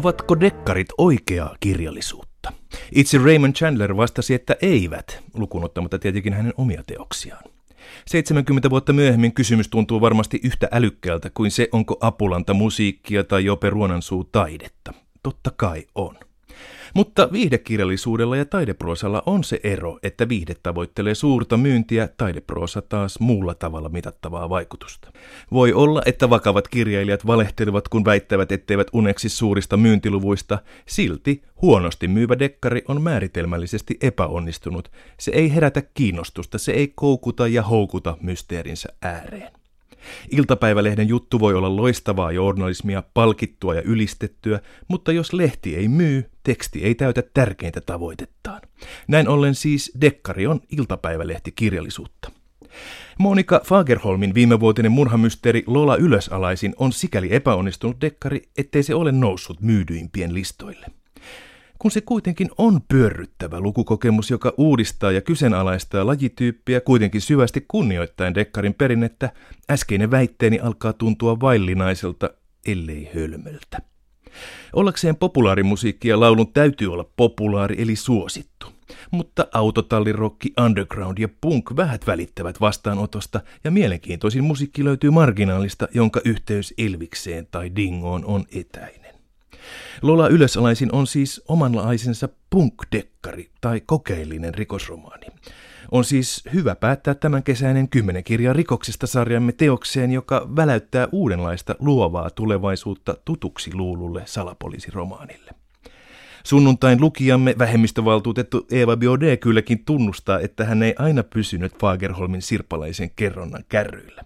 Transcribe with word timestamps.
Ovatko 0.00 0.40
dekkarit 0.40 0.88
oikeaa 0.98 1.56
kirjallisuutta? 1.60 2.52
Itse 2.94 3.18
Raymond 3.18 3.54
Chandler 3.54 3.96
vastasi, 3.96 4.34
että 4.34 4.56
eivät, 4.62 5.22
lukunottamatta 5.34 5.98
tietenkin 5.98 6.32
hänen 6.32 6.52
omia 6.56 6.82
teoksiaan. 6.86 7.44
70 8.06 8.70
vuotta 8.70 8.92
myöhemmin 8.92 9.34
kysymys 9.34 9.68
tuntuu 9.68 10.00
varmasti 10.00 10.40
yhtä 10.42 10.68
älykkäältä 10.72 11.30
kuin 11.30 11.50
se, 11.50 11.68
onko 11.72 11.96
apulanta 12.00 12.54
musiikkia 12.54 13.24
tai 13.24 13.44
jope 13.44 13.70
ruonansuu 13.70 14.24
taidetta. 14.24 14.92
Totta 15.22 15.50
kai 15.56 15.86
on. 15.94 16.16
Mutta 16.94 17.28
viihdekirjallisuudella 17.32 18.36
ja 18.36 18.44
taideproosalla 18.44 19.22
on 19.26 19.44
se 19.44 19.60
ero, 19.62 19.98
että 20.02 20.28
viihde 20.28 20.54
tavoittelee 20.62 21.14
suurta 21.14 21.56
myyntiä, 21.56 22.08
taideproosa 22.16 22.82
taas 22.82 23.20
muulla 23.20 23.54
tavalla 23.54 23.88
mitattavaa 23.88 24.48
vaikutusta. 24.48 25.12
Voi 25.52 25.72
olla, 25.72 26.02
että 26.06 26.30
vakavat 26.30 26.68
kirjailijat 26.68 27.26
valehtelevat, 27.26 27.88
kun 27.88 28.04
väittävät, 28.04 28.52
etteivät 28.52 28.86
uneksi 28.92 29.28
suurista 29.28 29.76
myyntiluvuista, 29.76 30.58
silti 30.86 31.42
huonosti 31.62 32.08
myyvä 32.08 32.38
dekkari 32.38 32.82
on 32.88 33.02
määritelmällisesti 33.02 33.96
epäonnistunut. 34.00 34.90
Se 35.20 35.30
ei 35.34 35.54
herätä 35.54 35.82
kiinnostusta, 35.94 36.58
se 36.58 36.72
ei 36.72 36.92
koukuta 36.94 37.48
ja 37.48 37.62
houkuta 37.62 38.16
mysteerinsä 38.20 38.88
ääreen. 39.02 39.59
Iltapäivälehden 40.30 41.08
juttu 41.08 41.40
voi 41.40 41.54
olla 41.54 41.76
loistavaa 41.76 42.32
journalismia, 42.32 43.02
palkittua 43.14 43.74
ja 43.74 43.82
ylistettyä, 43.82 44.60
mutta 44.88 45.12
jos 45.12 45.32
lehti 45.32 45.76
ei 45.76 45.88
myy, 45.88 46.30
teksti 46.42 46.84
ei 46.84 46.94
täytä 46.94 47.22
tärkeintä 47.34 47.80
tavoitettaan. 47.80 48.60
Näin 49.08 49.28
ollen 49.28 49.54
siis 49.54 49.92
Dekkari 50.00 50.46
on 50.46 50.60
iltapäivälehti 50.72 51.52
kirjallisuutta. 51.52 52.30
Monika 53.18 53.60
Fagerholmin 53.64 54.34
viimevuotinen 54.34 54.92
murhamysteeri 54.92 55.64
Lola 55.66 55.96
ylösalaisin 55.96 56.74
on 56.76 56.92
sikäli 56.92 57.34
epäonnistunut 57.34 58.00
dekkari, 58.00 58.42
ettei 58.58 58.82
se 58.82 58.94
ole 58.94 59.12
noussut 59.12 59.60
myydyimpien 59.60 60.34
listoille 60.34 60.86
kun 61.80 61.90
se 61.90 62.00
kuitenkin 62.00 62.50
on 62.58 62.80
pyörryttävä 62.88 63.60
lukukokemus, 63.60 64.30
joka 64.30 64.54
uudistaa 64.56 65.12
ja 65.12 65.20
kyseenalaistaa 65.20 66.06
lajityyppiä 66.06 66.80
kuitenkin 66.80 67.20
syvästi 67.20 67.64
kunnioittaen 67.68 68.34
dekkarin 68.34 68.74
perinnettä, 68.74 69.32
äskeinen 69.70 70.10
väitteeni 70.10 70.58
alkaa 70.58 70.92
tuntua 70.92 71.40
vaillinaiselta, 71.40 72.30
ellei 72.66 73.10
hölmöltä. 73.14 73.80
Ollakseen 74.72 75.16
populaarimusiikki 75.16 76.08
ja 76.08 76.20
laulun 76.20 76.52
täytyy 76.52 76.92
olla 76.92 77.10
populaari 77.16 77.82
eli 77.82 77.96
suosittu. 77.96 78.66
Mutta 79.10 79.46
autotallirokki, 79.52 80.52
underground 80.64 81.18
ja 81.18 81.28
punk 81.40 81.76
vähät 81.76 82.06
välittävät 82.06 82.60
vastaanotosta 82.60 83.40
ja 83.64 83.70
mielenkiintoisin 83.70 84.44
musiikki 84.44 84.84
löytyy 84.84 85.10
marginaalista, 85.10 85.88
jonka 85.94 86.20
yhteys 86.24 86.74
Elvikseen 86.78 87.46
tai 87.50 87.76
Dingoon 87.76 88.24
on 88.24 88.44
etäinen. 88.54 88.99
Lola 90.02 90.28
Ylösalaisin 90.28 90.94
on 90.94 91.06
siis 91.06 91.42
omanlaisensa 91.48 92.28
punkdekkari 92.50 93.50
tai 93.60 93.80
kokeellinen 93.86 94.54
rikosromaani. 94.54 95.26
On 95.90 96.04
siis 96.04 96.44
hyvä 96.52 96.74
päättää 96.74 97.14
tämän 97.14 97.42
kesäinen 97.42 97.88
kymmenen 97.88 98.24
kirjaa 98.24 98.52
rikoksista 98.52 99.06
sarjamme 99.06 99.52
teokseen, 99.52 100.12
joka 100.12 100.48
väläyttää 100.56 101.08
uudenlaista 101.12 101.74
luovaa 101.78 102.30
tulevaisuutta 102.30 103.16
tutuksi 103.24 103.74
luululle 103.74 104.22
salapoliisiromaanille. 104.26 105.59
Sunnuntain 106.44 107.00
lukijamme 107.00 107.54
vähemmistövaltuutettu 107.58 108.66
Eva 108.70 108.96
Biode 108.96 109.36
kylläkin 109.36 109.84
tunnustaa, 109.84 110.40
että 110.40 110.64
hän 110.64 110.82
ei 110.82 110.94
aina 110.98 111.22
pysynyt 111.22 111.78
Fagerholmin 111.78 112.42
sirpalaisen 112.42 113.10
kerronnan 113.16 113.64
kärryillä. 113.68 114.24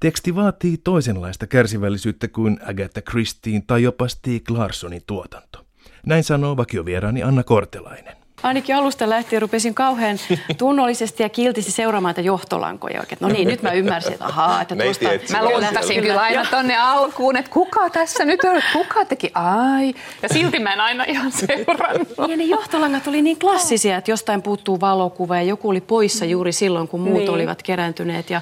Teksti 0.00 0.34
vaatii 0.34 0.76
toisenlaista 0.76 1.46
kärsivällisyyttä 1.46 2.28
kuin 2.28 2.58
Agatha 2.64 3.00
Christiein 3.00 3.66
tai 3.66 3.82
jopa 3.82 4.08
Stieg 4.08 4.50
Larssonin 4.50 5.02
tuotanto. 5.06 5.66
Näin 6.06 6.24
sanoo 6.24 6.56
vakiovieraani 6.56 7.22
Anna 7.22 7.42
Kortelainen 7.42 8.21
ainakin 8.42 8.76
alusta 8.76 9.08
lähtien 9.08 9.42
rupesin 9.42 9.74
kauhean 9.74 10.18
tunnollisesti 10.58 11.22
ja 11.22 11.28
kiltisti 11.28 11.72
seuraamaan 11.72 12.14
tätä 12.14 12.26
johtolankoja 12.26 13.00
oikein. 13.00 13.18
No 13.20 13.28
niin, 13.28 13.48
nyt 13.48 13.62
mä 13.62 13.72
ymmärsin, 13.72 14.12
että 14.12 14.24
ahaa, 14.24 14.62
että 14.62 14.76
tuosta... 14.76 15.08
Mä 15.32 15.44
luottasin 15.44 16.02
kyllä 16.02 16.20
aina 16.20 16.44
tonne 16.50 16.76
alkuun, 16.76 17.36
että 17.36 17.50
kuka 17.50 17.90
tässä 17.90 18.24
nyt 18.24 18.44
on, 18.44 18.62
kuka 18.72 19.04
teki, 19.04 19.30
ai. 19.34 19.94
Ja 20.22 20.28
silti 20.28 20.58
mä 20.58 20.72
en 20.72 20.80
aina 20.80 21.04
ihan 21.04 21.32
seurannut. 21.32 22.08
Ja 22.28 22.36
ne 22.36 22.44
johtolangat 22.44 23.06
oli 23.06 23.22
niin 23.22 23.38
klassisia, 23.38 23.96
että 23.96 24.10
jostain 24.10 24.42
puuttuu 24.42 24.80
valokuva 24.80 25.36
ja 25.36 25.42
joku 25.42 25.68
oli 25.68 25.80
poissa 25.80 26.24
juuri 26.24 26.52
silloin, 26.52 26.88
kun 26.88 27.00
muut 27.00 27.18
niin. 27.18 27.30
olivat 27.30 27.62
kerääntyneet. 27.62 28.30
Ja 28.30 28.40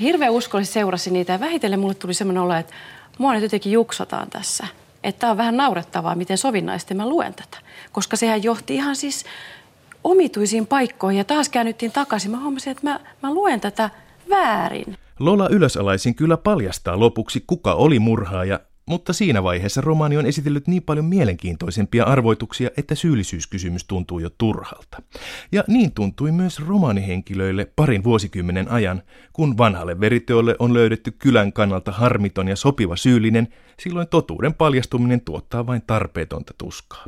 hirveän 0.00 0.32
uskollisesti 0.32 0.74
seurasin 0.74 1.12
niitä 1.12 1.32
ja 1.32 1.40
vähitellen 1.40 1.80
mulle 1.80 1.94
tuli 1.94 2.14
semmoinen 2.14 2.42
olo, 2.42 2.54
että 2.54 2.74
mua 3.18 3.32
nyt 3.32 3.42
jotenkin 3.42 3.72
juksataan 3.72 4.30
tässä 4.30 4.66
että 5.04 5.30
on 5.30 5.36
vähän 5.36 5.56
naurettavaa, 5.56 6.14
miten 6.14 6.38
sovinnaisesti 6.38 6.94
mä 6.94 7.08
luen 7.08 7.34
tätä. 7.34 7.58
Koska 7.92 8.16
sehän 8.16 8.42
johti 8.42 8.74
ihan 8.74 8.96
siis 8.96 9.24
omituisiin 10.04 10.66
paikkoihin 10.66 11.18
ja 11.18 11.24
taas 11.24 11.48
käännyttiin 11.48 11.92
takaisin. 11.92 12.30
Mä 12.30 12.40
huomasin, 12.40 12.70
että 12.70 12.86
mä, 12.86 13.00
mä 13.22 13.34
luen 13.34 13.60
tätä 13.60 13.90
väärin. 14.30 14.96
Lola 15.18 15.48
ylösalaisin 15.48 16.14
kyllä 16.14 16.36
paljastaa 16.36 17.00
lopuksi, 17.00 17.44
kuka 17.46 17.74
oli 17.74 17.98
murhaaja 17.98 18.60
mutta 18.92 19.12
siinä 19.12 19.42
vaiheessa 19.42 19.80
romaani 19.80 20.16
on 20.16 20.26
esitellyt 20.26 20.68
niin 20.68 20.82
paljon 20.82 21.04
mielenkiintoisempia 21.04 22.04
arvoituksia, 22.04 22.70
että 22.76 22.94
syyllisyyskysymys 22.94 23.84
tuntuu 23.84 24.18
jo 24.18 24.30
turhalta. 24.38 25.02
Ja 25.52 25.64
niin 25.68 25.92
tuntui 25.92 26.32
myös 26.32 26.60
romaanihenkilöille 26.66 27.64
parin 27.76 28.04
vuosikymmenen 28.04 28.70
ajan, 28.70 29.02
kun 29.32 29.58
vanhalle 29.58 30.00
veriteolle 30.00 30.56
on 30.58 30.74
löydetty 30.74 31.10
kylän 31.10 31.52
kannalta 31.52 31.92
harmiton 31.92 32.48
ja 32.48 32.56
sopiva 32.56 32.96
syyllinen, 32.96 33.48
silloin 33.80 34.08
totuuden 34.08 34.54
paljastuminen 34.54 35.20
tuottaa 35.20 35.66
vain 35.66 35.82
tarpeetonta 35.86 36.54
tuskaa. 36.58 37.06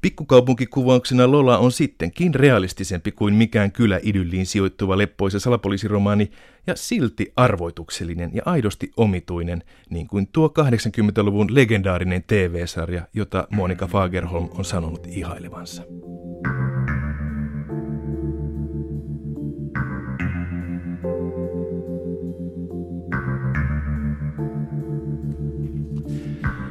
Pikkukaupunkikuvauksena 0.00 1.30
Lola 1.30 1.58
on 1.58 1.72
sittenkin 1.72 2.34
realistisempi 2.34 3.12
kuin 3.12 3.34
mikään 3.34 3.72
kylä 3.72 4.00
idylliin 4.02 4.46
sijoittuva 4.46 4.98
leppoisa 4.98 5.40
salapoliisiromaani 5.40 6.30
ja 6.66 6.76
silti 6.76 7.32
arvoituksellinen 7.36 8.30
ja 8.34 8.42
aidosti 8.44 8.90
omituinen, 8.96 9.64
niin 9.90 10.06
kuin 10.06 10.28
tuo 10.32 10.48
80-luvun 10.48 11.54
legendaarinen 11.54 12.24
TV-sarja, 12.26 13.02
jota 13.14 13.46
Monika 13.50 13.86
Fagerholm 13.86 14.48
on 14.54 14.64
sanonut 14.64 15.06
ihailevansa. 15.06 15.82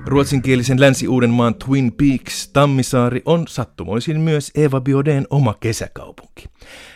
Ruotsinkielisen 0.09 0.81
Länsi-Uudenmaan 0.81 1.55
Twin 1.55 1.91
Peaks 1.91 2.47
Tammisaari 2.53 3.21
on 3.25 3.47
sattumoisin 3.47 4.19
myös 4.19 4.51
Eva 4.55 4.81
Bioden 4.81 5.27
oma 5.29 5.55
kesäkaupunki. 5.59 6.45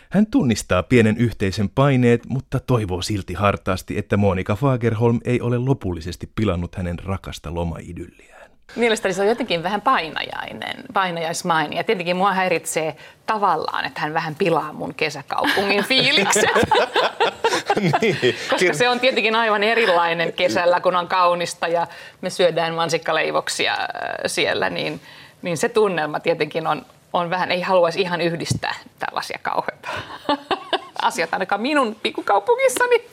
Hän 0.09 0.25
tunnistaa 0.25 0.83
pienen 0.83 1.17
yhteisön 1.17 1.69
paineet, 1.69 2.25
mutta 2.27 2.59
toivoo 2.59 3.01
silti 3.01 3.33
hartaasti, 3.33 3.97
että 3.97 4.17
Monika 4.17 4.55
Fagerholm 4.55 5.19
ei 5.25 5.41
ole 5.41 5.57
lopullisesti 5.57 6.31
pilannut 6.35 6.75
hänen 6.75 6.99
rakasta 6.99 7.53
lomaidylliä. 7.53 8.35
Mielestäni 8.75 9.13
se 9.13 9.21
on 9.21 9.27
jotenkin 9.27 9.63
vähän 9.63 9.81
painajainen, 9.81 10.83
painajaismainen. 10.93 11.77
Ja 11.77 11.83
tietenkin 11.83 12.15
mua 12.15 12.33
häiritsee 12.33 12.95
tavallaan, 13.25 13.85
että 13.85 14.01
hän 14.01 14.13
vähän 14.13 14.35
pilaa 14.35 14.73
mun 14.73 14.93
kesäkaupungin 14.93 15.83
fiilikset. 15.83 16.49
niin. 18.01 18.35
Koska 18.49 18.73
se 18.73 18.89
on 18.89 18.99
tietenkin 18.99 19.35
aivan 19.35 19.63
erilainen 19.63 20.33
kesällä, 20.33 20.79
kun 20.79 20.95
on 20.95 21.07
kaunista 21.07 21.67
ja 21.67 21.87
me 22.21 22.29
syödään 22.29 22.73
mansikkaleivoksia 22.73 23.73
äh, 23.73 23.87
siellä. 24.27 24.69
Niin, 24.69 25.01
niin 25.41 25.57
se 25.57 25.69
tunnelma 25.69 26.19
tietenkin 26.19 26.67
on, 26.67 26.85
on 27.13 27.29
vähän, 27.29 27.51
ei 27.51 27.61
haluaisi 27.61 28.01
ihan 28.01 28.21
yhdistää 28.21 28.75
tällaisia 28.99 29.39
kauheita 29.41 29.89
asioita 31.01 31.35
ainakaan 31.35 31.61
minun 31.61 31.95
pikkukaupungissani. 32.03 33.01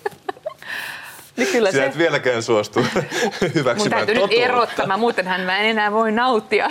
Niin 1.36 1.52
kyllä 1.52 1.70
Sinä 1.70 1.82
se... 1.82 1.88
et 1.88 1.98
vieläkään 1.98 2.42
suostu 2.42 2.80
hyväksymään 3.54 3.76
Mun 3.76 3.90
täytyy 3.90 4.14
nyt 4.14 4.30
erottaa, 4.30 4.96
muutenhan 4.96 5.40
mä 5.40 5.58
en 5.58 5.66
enää 5.66 5.92
voi 5.92 6.12
nauttia 6.12 6.70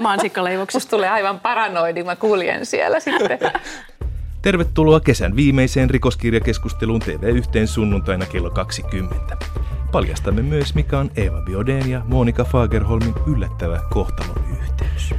mansikkaleivoksesta. 0.00 0.90
tulee 0.90 1.08
aivan 1.08 1.40
paranoidi, 1.40 2.02
mä 2.02 2.16
kuljen 2.16 2.66
siellä 2.66 3.00
sitten. 3.00 3.38
Tervetuloa 4.42 5.00
kesän 5.00 5.36
viimeiseen 5.36 5.90
rikoskirjakeskusteluun 5.90 7.02
TV1 7.02 7.66
sunnuntaina 7.66 8.26
kello 8.26 8.50
20. 8.50 9.36
Paljastamme 9.92 10.42
myös, 10.42 10.74
mikä 10.74 10.98
on 10.98 11.10
Eva 11.16 11.40
Bioden 11.40 11.90
ja 11.90 12.02
Monika 12.08 12.44
Fagerholmin 12.44 13.14
yllättävä 13.26 13.80
kohtalon 13.90 14.44
yhteys. 14.60 15.14